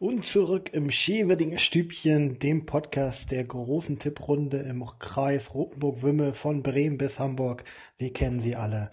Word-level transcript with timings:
Und 0.00 0.24
zurück 0.24 0.70
im 0.74 0.92
Schewedinger 0.92 1.58
Stübchen, 1.58 2.38
dem 2.38 2.66
Podcast 2.66 3.32
der 3.32 3.42
großen 3.42 3.98
Tipprunde 3.98 4.58
im 4.58 4.86
Kreis 5.00 5.52
Rotenburg-Wümme 5.54 6.34
von 6.34 6.62
Bremen 6.62 6.98
bis 6.98 7.18
Hamburg. 7.18 7.64
Wir 7.96 8.12
kennen 8.12 8.38
sie 8.38 8.54
alle. 8.54 8.92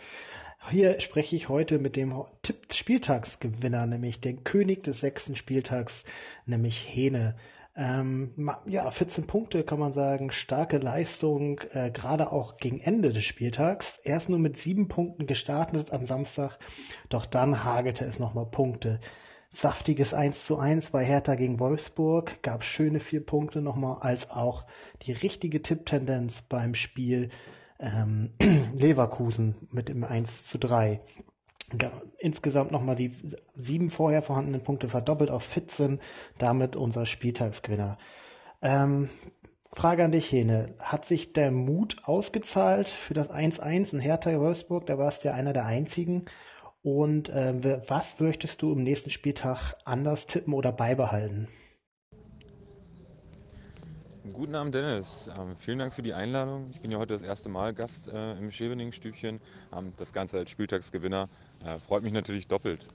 Hier 0.72 1.00
spreche 1.02 1.36
ich 1.36 1.48
heute 1.48 1.78
mit 1.78 1.96
dem 1.96 2.16
Tipp-Spieltagsgewinner, 2.42 3.86
nämlich 3.86 4.20
den 4.20 4.44
König 4.44 4.84
des 4.84 5.02
sechsten 5.02 5.36
Spieltags, 5.36 6.06
nämlich 6.48 6.84
Hene. 6.92 7.36
Ähm, 7.76 8.50
ja, 8.66 8.90
14 8.90 9.28
Punkte 9.28 9.64
kann 9.64 9.78
man 9.78 9.94
sagen, 9.94 10.32
starke 10.32 10.80
Leistung, 10.80 11.62
äh, 11.74 11.92
gerade 11.92 12.32
auch 12.32 12.58
gegen 12.58 12.80
Ende 12.80 13.12
des 13.12 13.26
Spieltags. 13.26 14.00
Erst 14.04 14.30
nur 14.30 14.40
mit 14.40 14.58
sieben 14.58 14.88
Punkten 14.88 15.28
gestartet 15.28 15.94
am 15.94 16.08
Samstag, 16.08 16.58
doch 17.10 17.28
dann 17.28 17.64
hagelte 17.64 18.06
es 18.06 18.18
nochmal 18.18 18.48
Punkte 18.48 19.00
saftiges 19.56 20.14
1 20.14 20.46
zu 20.46 20.58
1 20.58 20.90
bei 20.90 21.04
Hertha 21.06 21.36
gegen 21.36 21.60
Wolfsburg, 21.60 22.42
gab 22.44 22.64
schöne 22.64 23.00
vier 23.00 23.26
Punkte 23.26 23.62
nochmal, 23.62 23.98
als 24.02 24.30
auch 24.30 24.66
die 25.04 25.14
richtige 25.14 25.62
Tipptendenz 25.62 26.42
beim 26.44 26.76
Spiel 26.76 27.30
ähm, 27.80 28.32
Leverkusen 28.74 29.56
mit 29.72 29.90
dem 29.90 30.04
1 30.04 30.48
zu 30.48 30.58
3. 30.58 31.00
Insgesamt 32.20 32.72
nochmal 32.72 32.96
die 32.96 33.12
sieben 33.56 33.90
vorher 33.90 34.22
vorhandenen 34.22 34.62
Punkte 34.62 34.90
verdoppelt 34.90 35.32
auf 35.32 35.44
14, 35.44 36.00
damit 36.38 36.76
unser 36.76 37.06
Spieltagsgewinner. 37.06 37.98
Ähm, 38.62 39.10
Frage 39.74 40.06
an 40.06 40.12
dich, 40.12 40.32
Hene. 40.32 40.76
Hat 40.80 41.06
sich 41.06 41.34
der 41.34 41.52
Mut 41.52 41.98
ausgezahlt 42.04 42.88
für 42.88 43.14
das 43.14 43.30
1-1 43.30 43.94
in 43.94 44.00
Hertha 44.00 44.38
Wolfsburg? 44.40 44.86
Da 44.86 44.98
warst 44.98 45.24
du 45.24 45.30
ja 45.30 45.34
einer 45.34 45.54
der 45.54 45.66
einzigen. 45.66 46.26
Und 46.86 47.30
äh, 47.30 47.82
was 47.88 48.20
möchtest 48.20 48.62
du 48.62 48.72
im 48.72 48.84
nächsten 48.84 49.10
Spieltag 49.10 49.74
anders 49.86 50.28
tippen 50.28 50.54
oder 50.54 50.72
beibehalten? 50.72 51.48
Guten 54.32 54.54
Abend, 54.54 54.76
Dennis. 54.76 55.28
Ähm, 55.36 55.56
vielen 55.58 55.80
Dank 55.80 55.96
für 55.96 56.04
die 56.04 56.14
Einladung. 56.14 56.68
Ich 56.70 56.82
bin 56.82 56.92
ja 56.92 57.00
heute 57.00 57.14
das 57.14 57.24
erste 57.24 57.50
Mal 57.50 57.74
Gast 57.74 58.08
äh, 58.10 58.34
im 58.34 58.52
Schevening-Stübchen. 58.52 59.42
Ähm, 59.76 59.94
das 59.98 60.14
Ganze 60.14 60.38
als 60.38 60.52
Spieltagsgewinner 60.52 61.28
äh, 61.66 61.80
freut 61.80 62.04
mich 62.04 62.14
natürlich 62.14 62.48
doppelt. 62.48 62.86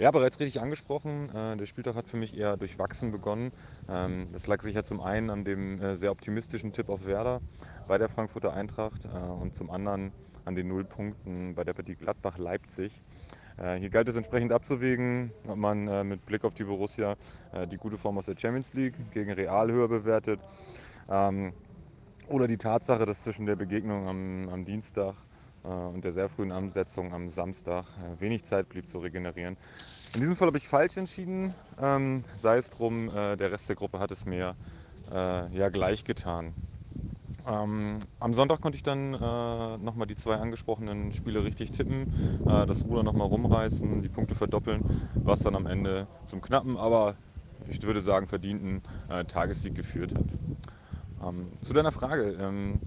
Ja, 0.00 0.10
bereits 0.10 0.40
richtig 0.40 0.60
angesprochen. 0.60 1.28
Äh, 1.32 1.56
der 1.56 1.66
Spieltag 1.66 1.94
hat 1.94 2.08
für 2.08 2.16
mich 2.16 2.36
eher 2.36 2.56
durchwachsen 2.56 3.12
begonnen. 3.12 3.52
Ähm, 3.88 4.26
das 4.32 4.48
lag 4.48 4.62
sicher 4.62 4.82
zum 4.82 5.00
einen 5.00 5.30
an 5.30 5.44
dem 5.44 5.80
äh, 5.80 5.94
sehr 5.94 6.10
optimistischen 6.10 6.72
Tipp 6.72 6.88
auf 6.88 7.06
Werder 7.06 7.40
bei 7.86 7.98
der 7.98 8.08
Frankfurter 8.08 8.52
Eintracht 8.52 9.04
äh, 9.04 9.08
und 9.16 9.54
zum 9.54 9.70
anderen 9.70 10.10
an 10.48 10.54
den 10.54 10.68
Nullpunkten 10.68 11.54
bei 11.54 11.62
der 11.62 11.74
Partie 11.74 11.94
Gladbach-Leipzig. 11.94 13.02
Äh, 13.58 13.78
hier 13.78 13.90
galt 13.90 14.08
es 14.08 14.16
entsprechend 14.16 14.50
abzuwägen, 14.50 15.30
ob 15.46 15.56
man 15.56 15.86
äh, 15.86 16.04
mit 16.04 16.24
Blick 16.24 16.44
auf 16.44 16.54
die 16.54 16.64
Borussia 16.64 17.16
äh, 17.52 17.66
die 17.66 17.76
gute 17.76 17.98
Form 17.98 18.16
aus 18.16 18.26
der 18.26 18.36
Champions 18.36 18.72
League 18.72 18.94
gegen 19.12 19.30
Real 19.30 19.70
höher 19.70 19.88
bewertet 19.88 20.40
ähm, 21.10 21.52
oder 22.28 22.48
die 22.48 22.56
Tatsache, 22.56 23.04
dass 23.04 23.24
zwischen 23.24 23.44
der 23.44 23.56
Begegnung 23.56 24.08
am, 24.08 24.48
am 24.48 24.64
Dienstag 24.64 25.14
und 25.64 26.04
der 26.04 26.12
sehr 26.12 26.28
frühen 26.28 26.52
Ansetzung 26.52 27.12
am 27.12 27.28
Samstag 27.28 27.84
wenig 28.20 28.44
Zeit 28.44 28.68
blieb 28.68 28.88
zu 28.88 29.00
regenerieren. 29.00 29.56
In 30.14 30.20
diesem 30.20 30.36
Fall 30.36 30.46
habe 30.46 30.56
ich 30.56 30.68
falsch 30.68 30.96
entschieden, 30.96 31.52
ähm, 31.80 32.22
sei 32.38 32.58
es 32.58 32.70
drum, 32.70 33.10
der 33.10 33.52
Rest 33.52 33.68
der 33.68 33.76
Gruppe 33.76 33.98
hat 33.98 34.12
es 34.12 34.24
mir 34.24 34.54
ja 35.10 35.68
gleich 35.68 36.04
getan. 36.04 36.54
Ähm, 37.48 37.98
am 38.20 38.34
Sonntag 38.34 38.60
konnte 38.60 38.76
ich 38.76 38.82
dann 38.82 39.14
äh, 39.14 39.78
nochmal 39.78 40.06
die 40.06 40.16
zwei 40.16 40.36
angesprochenen 40.36 41.12
Spiele 41.12 41.44
richtig 41.44 41.70
tippen, 41.70 42.02
äh, 42.46 42.66
das 42.66 42.84
Ruder 42.84 43.02
nochmal 43.02 43.26
rumreißen, 43.26 44.02
die 44.02 44.08
Punkte 44.08 44.34
verdoppeln, 44.34 44.84
was 45.24 45.40
dann 45.40 45.54
am 45.54 45.66
Ende 45.66 46.06
zum 46.26 46.42
knappen, 46.42 46.76
aber 46.76 47.14
ich 47.70 47.82
würde 47.82 48.02
sagen 48.02 48.26
verdienten 48.26 48.82
äh, 49.08 49.24
Tagessieg 49.24 49.74
geführt 49.74 50.14
hat. 50.14 50.24
Ähm, 51.26 51.48
zu 51.62 51.72
deiner 51.72 51.92
Frage. 51.92 52.36
Ähm, 52.38 52.80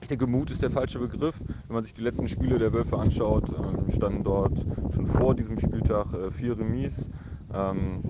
ich 0.00 0.08
denke, 0.08 0.26
Mut 0.26 0.50
ist 0.50 0.62
der 0.62 0.70
falsche 0.70 0.98
Begriff. 0.98 1.34
Wenn 1.66 1.74
man 1.74 1.82
sich 1.82 1.94
die 1.94 2.02
letzten 2.02 2.28
Spiele 2.28 2.58
der 2.58 2.72
Wölfe 2.72 2.98
anschaut, 2.98 3.44
ähm, 3.48 3.92
standen 3.94 4.22
dort 4.22 4.52
schon 4.94 5.06
vor 5.06 5.34
diesem 5.34 5.58
Spieltag 5.58 6.12
äh, 6.12 6.30
vier 6.30 6.58
Remis. 6.58 7.10
Ähm, 7.54 8.02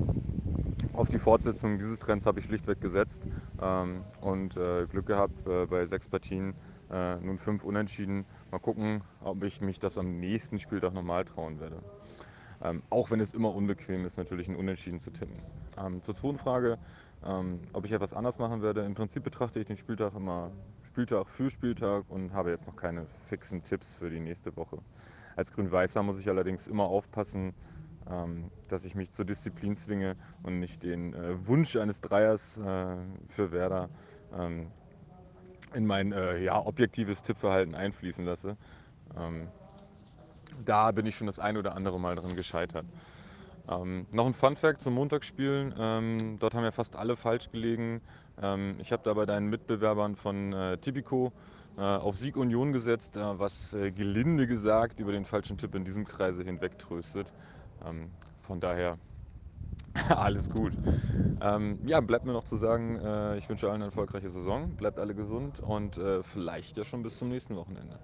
auf 0.99 1.09
die 1.09 1.19
Fortsetzung 1.19 1.79
dieses 1.79 2.01
Trends 2.01 2.27
habe 2.27 2.41
ich 2.41 2.47
schlichtweg 2.47 2.81
gesetzt 2.81 3.29
ähm, 3.63 4.03
und 4.21 4.57
äh, 4.57 4.85
Glück 4.87 5.07
gehabt 5.07 5.47
äh, 5.47 5.67
bei 5.67 5.87
sechs 5.87 6.09
Partien, 6.09 6.55
äh, 6.91 7.15
nun 7.21 7.39
fünf 7.39 7.63
Unentschieden. 7.63 8.27
Mal 8.51 8.59
gucken, 8.59 9.03
ob 9.21 9.45
ich 9.45 9.61
mich 9.61 9.79
das 9.79 9.97
am 9.97 10.19
nächsten 10.19 10.59
Spieltag 10.59 10.95
nochmal 10.95 11.25
trauen 11.25 11.61
werde. 11.61 11.81
Ähm, 12.61 12.83
auch 12.91 13.13
wenn 13.13 13.21
es 13.21 13.33
immer 13.33 13.55
unbequem 13.55 14.05
ist, 14.05 14.19
natürlich 14.19 14.49
ein 14.49 14.57
Unentschieden 14.57 14.99
zu 14.99 15.13
tippen. 15.13 15.39
Ähm, 15.81 16.03
zur 16.03 16.17
zweiten 16.17 16.39
Frage, 16.39 16.79
ähm, 17.25 17.61
ob 17.73 17.85
ich 17.85 17.93
etwas 17.93 18.13
anders 18.13 18.41
machen 18.41 18.61
werde. 18.63 18.81
Im 18.85 18.95
Prinzip 18.95 19.23
betrachte 19.23 19.61
ich 19.61 19.67
den 19.67 19.77
Spieltag 19.77 20.17
immer 20.17 20.51
Spieltag 20.83 21.29
für 21.29 21.49
Spieltag 21.49 22.07
und 22.09 22.33
habe 22.33 22.51
jetzt 22.51 22.67
noch 22.67 22.75
keine 22.75 23.07
fixen 23.07 23.63
Tipps 23.63 23.95
für 23.95 24.11
die 24.11 24.19
nächste 24.19 24.57
Woche. 24.57 24.79
Als 25.37 25.53
Grün-Weißer 25.53 26.03
muss 26.03 26.19
ich 26.19 26.29
allerdings 26.29 26.67
immer 26.67 26.87
aufpassen, 26.87 27.55
dass 28.69 28.85
ich 28.85 28.95
mich 28.95 29.13
zur 29.13 29.25
Disziplin 29.25 29.77
zwinge 29.77 30.17
und 30.43 30.59
nicht 30.61 30.83
den 30.83 31.15
äh, 31.15 31.47
Wunsch 31.47 31.77
eines 31.77 32.01
Dreiers 32.01 32.59
äh, 32.59 32.97
für 33.29 33.53
Werder 33.53 33.89
ähm, 34.33 34.71
in 35.75 35.87
mein 35.87 36.13
äh, 36.13 36.43
ja, 36.43 36.59
objektives 36.65 37.23
Tippverhalten 37.23 37.75
einfließen 37.75 38.25
lasse. 38.25 38.57
Ähm, 39.17 39.49
da 40.65 40.91
bin 40.93 41.07
ich 41.07 41.17
schon 41.17 41.27
das 41.27 41.39
ein 41.39 41.57
oder 41.57 41.75
andere 41.75 42.01
Mal 42.01 42.17
dran 42.17 42.35
gescheitert. 42.35 42.87
Ähm, 43.69 44.07
noch 44.13 44.27
ein 44.27 44.35
Fun 44.35 44.57
Fact 44.57 44.81
zum 44.81 44.95
Montagsspielen. 44.95 45.75
Ähm, 45.79 46.39
dort 46.39 46.55
haben 46.55 46.65
ja 46.65 46.71
fast 46.71 46.97
alle 46.97 47.17
falsch 47.17 47.51
gelegen. 47.51 48.01
Ähm, 48.41 48.77
ich 48.79 48.93
habe 48.93 49.03
da 49.03 49.13
bei 49.13 49.27
deinen 49.27 49.51
Mitbewerbern 49.51 50.17
von 50.17 50.53
äh, 50.53 50.79
Tipico 50.79 51.33
äh, 51.77 51.83
auf 51.83 52.17
Sieg 52.17 52.37
Union 52.37 52.73
gesetzt, 52.73 53.17
äh, 53.17 53.39
was 53.39 53.77
gelinde 53.95 54.47
gesagt 54.47 55.01
über 55.01 55.13
den 55.13 55.27
falschen 55.27 55.59
Tipp 55.59 55.75
in 55.75 55.85
diesem 55.85 56.07
Kreise 56.07 56.43
hinweg 56.45 56.79
tröstet. 56.79 57.33
Ähm, 57.85 58.11
von 58.39 58.61
daher 58.61 58.99
alles 60.09 60.51
gut. 60.51 60.73
Ähm, 61.41 61.79
ja, 61.87 62.01
bleibt 62.01 62.25
mir 62.25 62.33
noch 62.33 62.45
zu 62.45 62.57
sagen, 62.57 62.97
äh, 62.97 63.37
ich 63.37 63.49
wünsche 63.49 63.67
allen 63.67 63.77
eine 63.77 63.87
erfolgreiche 63.87 64.31
Saison, 64.31 64.71
bleibt 64.77 64.99
alle 64.99 65.15
gesund 65.15 65.61
und 65.61 65.99
äh, 65.99 66.23
vielleicht 66.23 66.77
ja 66.77 66.85
schon 66.85 67.03
bis 67.03 67.19
zum 67.19 67.29
nächsten 67.29 67.57
Wochenende. 67.57 67.99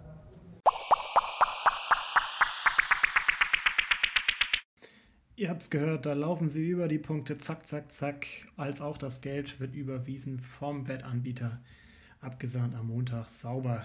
Ihr 5.36 5.48
habt 5.48 5.62
es 5.64 5.70
gehört, 5.70 6.06
da 6.06 6.12
laufen 6.12 6.48
sie 6.48 6.68
über 6.68 6.86
die 6.86 6.98
Punkte, 6.98 7.38
zack, 7.38 7.66
zack, 7.66 7.92
zack, 7.92 8.26
als 8.56 8.80
auch 8.80 8.96
das 8.96 9.20
Geld 9.20 9.58
wird 9.58 9.74
überwiesen 9.74 10.38
vom 10.38 10.86
Wettanbieter, 10.86 11.60
abgesandt 12.20 12.76
am 12.76 12.86
Montag, 12.86 13.28
sauber. 13.28 13.84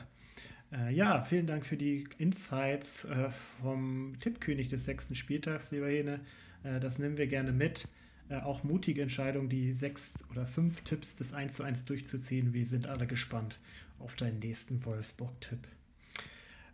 Äh, 0.72 0.94
ja, 0.94 1.24
vielen 1.24 1.48
Dank 1.48 1.66
für 1.66 1.78
die 1.78 2.08
Insights 2.18 3.06
äh, 3.06 3.30
vom 3.62 4.16
Tippkönig 4.20 4.68
des 4.68 4.86
sechsten 4.86 5.16
Spieltags, 5.16 5.72
lieber 5.72 5.88
Hene. 5.88 6.20
Äh, 6.64 6.80
das 6.80 7.00
nehmen 7.00 7.18
wir 7.18 7.28
gerne 7.28 7.52
mit. 7.52 7.88
Äh, 8.30 8.38
auch 8.42 8.64
mutige 8.64 9.02
Entscheidung, 9.02 9.50
die 9.50 9.72
sechs 9.72 10.24
oder 10.30 10.46
fünf 10.46 10.82
Tipps 10.82 11.16
des 11.16 11.34
1 11.34 11.54
zu 11.54 11.64
1 11.64 11.86
durchzuziehen. 11.86 12.54
Wir 12.54 12.66
sind 12.66 12.88
alle 12.88 13.08
gespannt 13.08 13.60
auf 13.98 14.16
deinen 14.16 14.40
nächsten 14.40 14.86
Wolfsburg-Tipp. 14.86 15.68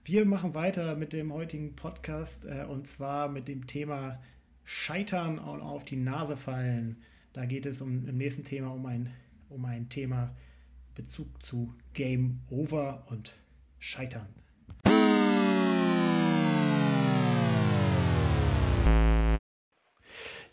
Wir 0.04 0.26
machen 0.26 0.54
weiter 0.54 0.96
mit 0.96 1.14
dem 1.14 1.32
heutigen 1.32 1.76
Podcast 1.76 2.46
äh, 2.46 2.66
und 2.66 2.88
zwar 2.88 3.30
mit 3.30 3.48
dem 3.48 3.66
Thema 3.66 4.22
Scheitern 4.66 5.40
und 5.40 5.62
auf 5.62 5.86
die 5.86 5.96
Nase 5.96 6.36
fallen. 6.36 6.98
Da 7.32 7.46
geht 7.46 7.66
es 7.66 7.82
um, 7.82 8.06
im 8.08 8.18
nächsten 8.18 8.44
Thema 8.44 8.74
um 8.74 8.86
ein, 8.86 9.10
um 9.50 9.64
ein 9.64 9.88
Thema 9.88 10.36
Bezug 10.96 11.42
zu 11.44 11.74
Game 11.94 12.42
Over 12.50 13.06
und 13.10 13.36
Scheitern. 13.80 14.28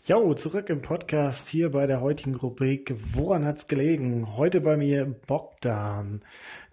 Jo, 0.05 0.33
zurück 0.33 0.69
im 0.69 0.81
Podcast 0.81 1.47
hier 1.47 1.71
bei 1.71 1.87
der 1.87 2.01
heutigen 2.01 2.35
Rubrik 2.35 2.93
Woran 3.13 3.45
hat's 3.45 3.67
gelegen? 3.67 4.35
Heute 4.35 4.59
bei 4.59 4.75
mir 4.75 5.05
Bogdan. 5.05 6.21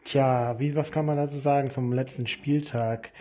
Tja, 0.03 0.59
wie, 0.59 0.75
was 0.75 0.91
kann 0.91 1.07
man 1.07 1.17
dazu 1.17 1.39
sagen 1.39 1.71
zum 1.71 1.93
letzten 1.93 2.27
Spieltag? 2.27 3.13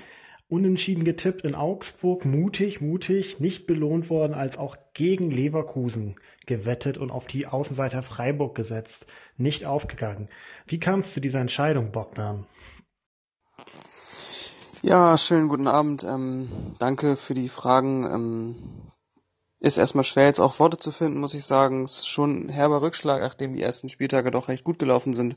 Unentschieden 0.47 1.03
getippt 1.03 1.43
in 1.43 1.53
Augsburg, 1.53 2.25
mutig, 2.25 2.81
mutig, 2.81 3.39
nicht 3.39 3.67
belohnt 3.67 4.09
worden, 4.09 4.33
als 4.33 4.57
auch 4.57 4.77
gegen 4.95 5.29
Leverkusen 5.29 6.15
gewettet 6.47 6.97
und 6.97 7.11
auf 7.11 7.27
die 7.27 7.45
Außenseiter 7.45 8.01
Freiburg 8.01 8.55
gesetzt, 8.55 9.05
nicht 9.37 9.65
aufgegangen. 9.65 10.27
Wie 10.65 10.79
kam 10.79 11.01
es 11.01 11.13
zu 11.13 11.21
dieser 11.21 11.39
Entscheidung, 11.39 11.91
Bogdan? 11.91 12.47
Ja, 14.81 15.17
schönen 15.17 15.49
guten 15.49 15.67
Abend. 15.67 16.05
Ähm, 16.05 16.47
danke 16.79 17.17
für 17.17 17.33
die 17.33 17.49
Fragen. 17.49 18.05
Ähm, 18.05 18.55
ist 19.59 19.77
erstmal 19.77 20.05
schwer 20.05 20.27
jetzt 20.27 20.39
auch 20.39 20.57
Worte 20.59 20.77
zu 20.77 20.93
finden, 20.93 21.19
muss 21.19 21.33
ich 21.33 21.45
sagen. 21.45 21.83
Ist 21.83 22.07
schon 22.07 22.45
ein 22.45 22.49
herber 22.49 22.81
Rückschlag, 22.81 23.19
nachdem 23.19 23.53
die 23.53 23.61
ersten 23.61 23.89
Spieltage 23.89 24.31
doch 24.31 24.47
recht 24.47 24.63
gut 24.63 24.79
gelaufen 24.79 25.13
sind. 25.13 25.35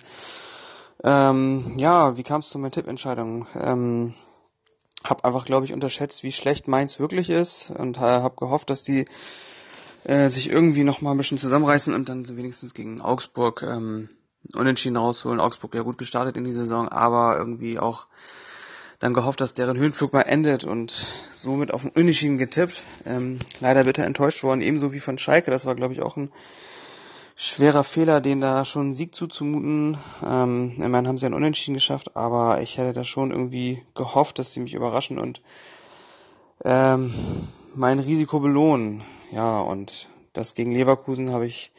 Ähm, 1.03 1.73
ja, 1.77 2.17
wie 2.17 2.23
kam 2.23 2.39
es 2.39 2.51
zu 2.51 2.59
meiner 2.61 2.71
Tippentscheidung? 2.71 3.49
Ähm, 3.61 4.15
hab 5.03 5.25
einfach, 5.25 5.45
glaube 5.45 5.67
ich, 5.67 5.73
unterschätzt, 5.73 6.23
wie 6.23 6.31
schlecht 6.31 6.69
Mainz 6.69 7.01
wirklich 7.01 7.29
ist 7.29 7.73
und 7.77 7.99
habe 7.99 8.37
gehofft, 8.37 8.71
dass 8.71 8.85
die 8.85 9.07
äh, 10.05 10.29
sich 10.29 10.51
irgendwie 10.51 10.85
noch 10.85 11.01
mal 11.01 11.11
ein 11.11 11.17
bisschen 11.17 11.39
zusammenreißen 11.39 11.93
und 11.95 12.09
dann 12.09 12.29
wenigstens 12.37 12.75
gegen 12.75 13.01
Augsburg 13.01 13.63
ähm, 13.63 14.09
unentschieden 14.55 14.97
rausholen. 14.97 15.41
Augsburg 15.41 15.75
ja 15.75 15.83
gut 15.83 15.99
gestartet 15.99 16.37
in 16.37 16.45
die 16.45 16.53
Saison, 16.53 16.89
aber 16.89 17.37
irgendwie 17.37 17.81
auch 17.81 18.07
dann 19.03 19.15
gehofft, 19.15 19.41
dass 19.41 19.53
deren 19.53 19.77
Höhenflug 19.77 20.13
mal 20.13 20.23
endet 20.23 20.63
und 20.63 21.09
somit 21.33 21.75
auf 21.75 21.83
den 21.83 21.91
Unentschieden 21.91 22.39
getippt. 22.39 22.85
Ähm, 23.05 23.41
leider 23.59 23.83
bitter 23.83 24.05
enttäuscht 24.05 24.45
worden, 24.45 24.61
ebenso 24.61 24.93
wie 24.93 25.01
von 25.01 25.19
Schalke. 25.19 25.51
Das 25.51 25.67
war, 25.67 25.75
glaube 25.75 25.93
ich, 25.93 26.03
auch 26.03 26.17
ein 26.17 26.31
schwerer 27.35 27.83
Fehler, 27.83 28.21
den 28.21 28.41
da 28.41 28.65
schon 28.65 28.83
einen 28.83 28.95
Sieg 28.95 29.13
zuzumuten. 29.13 29.99
Ähm, 30.25 30.75
immerhin 30.77 31.09
haben 31.09 31.19
sie 31.19 31.27
einen 31.27 31.35
Unentschieden 31.35 31.75
geschafft, 31.75 32.15
aber 32.15 32.63
ich 32.63 32.79
hätte 32.79 32.93
da 32.93 33.03
schon 33.03 33.33
irgendwie 33.33 33.83
gehofft, 33.97 34.39
dass 34.39 34.53
sie 34.53 34.61
mich 34.61 34.73
überraschen 34.73 35.19
und 35.19 35.43
ähm, 36.65 37.13
mein 37.75 37.99
Risiko 37.99 38.39
belohnen. 38.39 39.03
Ja, 39.33 39.59
und 39.59 40.11
das 40.33 40.55
gegen 40.55 40.71
Leverkusen 40.71 41.33
habe 41.33 41.47
ich 41.47 41.73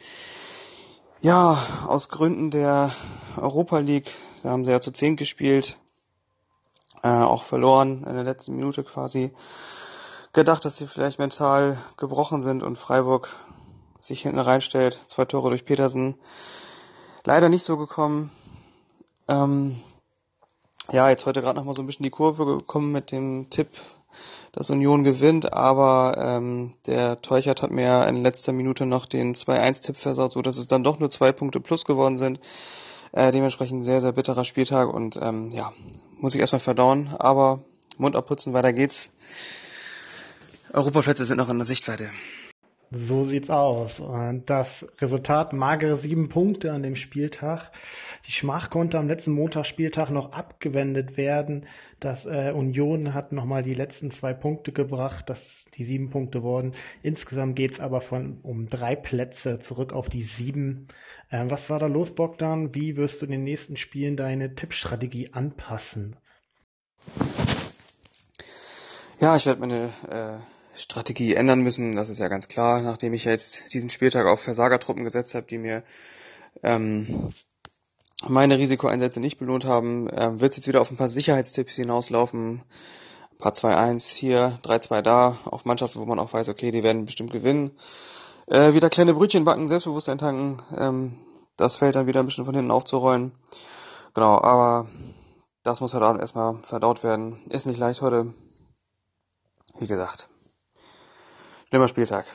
ja 1.22 1.58
aus 1.88 2.10
Gründen 2.10 2.50
der 2.50 2.92
Europa 3.38 3.78
League, 3.78 4.10
da 4.42 4.50
haben 4.50 4.66
sie 4.66 4.72
ja 4.72 4.82
zu 4.82 4.90
zehn 4.90 5.16
gespielt, 5.16 5.78
äh, 7.04 7.08
auch 7.08 7.42
verloren 7.42 8.02
in 8.08 8.14
der 8.14 8.24
letzten 8.24 8.56
Minute 8.56 8.82
quasi. 8.82 9.30
Gedacht, 10.32 10.64
dass 10.64 10.78
sie 10.78 10.86
vielleicht 10.86 11.18
mental 11.18 11.78
gebrochen 11.96 12.42
sind 12.42 12.62
und 12.62 12.76
Freiburg 12.76 13.28
sich 14.00 14.22
hinten 14.22 14.40
reinstellt. 14.40 14.98
Zwei 15.06 15.26
Tore 15.26 15.50
durch 15.50 15.64
Petersen. 15.64 16.16
Leider 17.24 17.48
nicht 17.48 17.62
so 17.62 17.76
gekommen. 17.76 18.30
Ähm, 19.28 19.80
ja, 20.90 21.08
jetzt 21.08 21.26
heute 21.26 21.40
gerade 21.42 21.58
noch 21.58 21.64
mal 21.64 21.74
so 21.74 21.82
ein 21.82 21.86
bisschen 21.86 22.02
die 22.04 22.10
Kurve 22.10 22.44
gekommen 22.46 22.90
mit 22.90 23.12
dem 23.12 23.48
Tipp, 23.50 23.68
dass 24.52 24.70
Union 24.70 25.04
gewinnt, 25.04 25.52
aber 25.52 26.16
ähm, 26.18 26.72
der 26.86 27.22
Teuchert 27.22 27.62
hat 27.62 27.70
mir 27.70 28.06
in 28.06 28.22
letzter 28.22 28.52
Minute 28.52 28.86
noch 28.86 29.06
den 29.06 29.34
2-1-Tipp 29.34 29.96
versaut, 29.96 30.32
so 30.32 30.42
dass 30.42 30.56
es 30.56 30.66
dann 30.66 30.84
doch 30.84 30.98
nur 30.98 31.10
zwei 31.10 31.32
Punkte 31.32 31.60
plus 31.60 31.84
geworden 31.84 32.18
sind. 32.18 32.40
Äh, 33.12 33.30
dementsprechend 33.30 33.84
sehr, 33.84 34.00
sehr 34.00 34.12
bitterer 34.12 34.44
Spieltag 34.44 34.92
und 34.92 35.18
ähm, 35.22 35.50
ja, 35.50 35.72
muss 36.18 36.34
ich 36.34 36.40
erstmal 36.40 36.60
verdauen, 36.60 37.10
aber 37.18 37.64
Mund 37.98 38.16
abputzen, 38.16 38.52
weiter 38.52 38.72
geht's. 38.72 39.10
Europaplätze 40.72 41.24
sind 41.24 41.38
noch 41.38 41.48
in 41.48 41.58
der 41.58 41.66
Sichtweite. 41.66 42.10
So 42.96 43.24
sieht's 43.24 43.50
aus. 43.50 44.00
Das 44.46 44.86
Resultat 45.00 45.52
magere 45.52 45.96
sieben 45.96 46.28
Punkte 46.28 46.70
an 46.70 46.84
dem 46.84 46.94
Spieltag. 46.94 47.72
Die 48.26 48.30
Schmach 48.30 48.70
konnte 48.70 48.98
am 48.98 49.08
letzten 49.08 49.32
Montagsspieltag 49.32 50.10
noch 50.10 50.30
abgewendet 50.32 51.16
werden. 51.16 51.66
Das 51.98 52.24
äh, 52.24 52.52
Union 52.54 53.12
hat 53.12 53.32
nochmal 53.32 53.64
die 53.64 53.74
letzten 53.74 54.12
zwei 54.12 54.32
Punkte 54.32 54.70
gebracht, 54.70 55.28
dass 55.28 55.64
die 55.74 55.84
sieben 55.84 56.10
Punkte 56.10 56.44
wurden. 56.44 56.72
Insgesamt 57.02 57.56
geht's 57.56 57.80
aber 57.80 58.00
von 58.00 58.38
um 58.42 58.68
drei 58.68 58.94
Plätze 58.94 59.58
zurück 59.58 59.92
auf 59.92 60.08
die 60.08 60.22
sieben. 60.22 60.86
Ähm, 61.32 61.50
was 61.50 61.68
war 61.70 61.80
da 61.80 61.86
los, 61.86 62.14
Bogdan? 62.14 62.76
Wie 62.76 62.96
wirst 62.96 63.22
du 63.22 63.26
in 63.26 63.32
den 63.32 63.44
nächsten 63.44 63.76
Spielen 63.76 64.16
deine 64.16 64.54
Tippstrategie 64.54 65.32
anpassen? 65.32 66.14
Ja, 69.20 69.34
ich 69.34 69.46
werde 69.46 69.60
meine 69.60 69.90
äh 70.08 70.53
Strategie 70.74 71.34
ändern 71.34 71.60
müssen. 71.60 71.94
Das 71.94 72.08
ist 72.08 72.18
ja 72.18 72.28
ganz 72.28 72.48
klar, 72.48 72.80
nachdem 72.80 73.14
ich 73.14 73.24
jetzt 73.24 73.72
diesen 73.72 73.90
Spieltag 73.90 74.26
auf 74.26 74.40
Versagertruppen 74.40 75.04
gesetzt 75.04 75.34
habe, 75.34 75.46
die 75.46 75.58
mir 75.58 75.82
ähm, 76.62 77.32
meine 78.26 78.58
Risikoeinsätze 78.58 79.20
nicht 79.20 79.38
belohnt 79.38 79.64
haben, 79.64 80.08
äh, 80.08 80.40
wird 80.40 80.52
es 80.52 80.58
jetzt 80.58 80.68
wieder 80.68 80.80
auf 80.80 80.90
ein 80.90 80.96
paar 80.96 81.08
Sicherheitstipps 81.08 81.76
hinauslaufen. 81.76 82.62
Ein 83.32 83.38
paar 83.38 83.52
2-1 83.52 84.14
hier, 84.14 84.58
3-2 84.62 85.02
da, 85.02 85.38
auf 85.44 85.64
Mannschaften, 85.64 86.00
wo 86.00 86.04
man 86.04 86.18
auch 86.18 86.32
weiß, 86.32 86.48
okay, 86.48 86.70
die 86.70 86.82
werden 86.82 87.04
bestimmt 87.04 87.32
gewinnen. 87.32 87.72
Äh, 88.46 88.74
wieder 88.74 88.90
kleine 88.90 89.14
Brötchen 89.14 89.44
backen, 89.44 89.68
Selbstbewusstsein 89.68 90.18
tanken. 90.18 90.62
Ähm, 90.78 91.14
das 91.56 91.76
fällt 91.76 91.94
dann 91.94 92.06
wieder 92.06 92.20
ein 92.20 92.26
bisschen 92.26 92.44
von 92.44 92.54
hinten 92.54 92.70
aufzurollen. 92.70 93.32
Genau, 94.14 94.40
aber 94.40 94.88
das 95.62 95.80
muss 95.80 95.94
halt 95.94 96.04
auch 96.04 96.18
erstmal 96.18 96.56
verdaut 96.62 97.02
werden. 97.02 97.36
Ist 97.48 97.66
nicht 97.66 97.78
leicht 97.78 98.02
heute. 98.02 98.32
Wie 99.78 99.86
gesagt. 99.86 100.28
Schlimmer 101.68 101.88
Spieltag. 101.88 102.26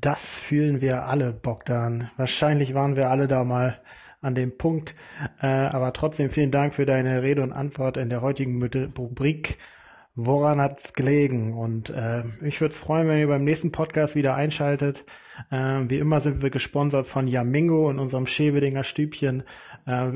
Das 0.00 0.20
fühlen 0.20 0.80
wir 0.80 1.06
alle, 1.06 1.32
Bogdan. 1.32 2.10
Wahrscheinlich 2.16 2.74
waren 2.74 2.96
wir 2.96 3.08
alle 3.10 3.28
da 3.28 3.44
mal 3.44 3.80
an 4.20 4.34
dem 4.34 4.56
Punkt. 4.56 4.94
Äh, 5.40 5.46
aber 5.46 5.92
trotzdem 5.92 6.30
vielen 6.30 6.50
Dank 6.50 6.74
für 6.74 6.86
deine 6.86 7.22
Rede 7.22 7.42
und 7.42 7.52
Antwort 7.52 7.96
in 7.96 8.08
der 8.08 8.22
heutigen 8.22 8.62
Rubrik. 8.96 9.58
Woran 10.14 10.60
hat's 10.60 10.92
gelegen? 10.92 11.54
Und 11.54 11.90
äh, 11.90 12.24
ich 12.42 12.60
würde 12.60 12.74
es 12.74 12.80
freuen, 12.80 13.08
wenn 13.08 13.18
ihr 13.18 13.28
beim 13.28 13.44
nächsten 13.44 13.72
Podcast 13.72 14.14
wieder 14.14 14.34
einschaltet. 14.34 15.04
Äh, 15.50 15.84
wie 15.88 15.98
immer 15.98 16.20
sind 16.20 16.42
wir 16.42 16.50
gesponsert 16.50 17.06
von 17.06 17.26
Yamingo 17.26 17.88
und 17.88 17.98
unserem 17.98 18.26
Schewedinger 18.26 18.84
Stübchen. 18.84 19.44
Äh, 19.86 20.10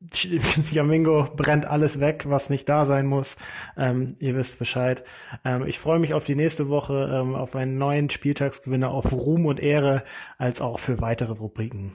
Flamingo 0.12 1.28
brennt 1.36 1.66
alles 1.66 2.00
weg, 2.00 2.24
was 2.26 2.48
nicht 2.48 2.68
da 2.68 2.86
sein 2.86 3.06
muss. 3.06 3.36
Ähm, 3.76 4.16
ihr 4.18 4.34
wisst 4.34 4.58
Bescheid. 4.58 5.04
Ähm, 5.44 5.66
ich 5.66 5.78
freue 5.78 5.98
mich 5.98 6.14
auf 6.14 6.24
die 6.24 6.34
nächste 6.34 6.68
Woche, 6.68 7.10
ähm, 7.12 7.34
auf 7.34 7.54
einen 7.54 7.76
neuen 7.76 8.08
Spieltagsgewinner, 8.08 8.90
auf 8.90 9.12
Ruhm 9.12 9.44
und 9.44 9.60
Ehre, 9.60 10.04
als 10.38 10.60
auch 10.60 10.78
für 10.78 11.00
weitere 11.00 11.32
Rubriken. 11.32 11.92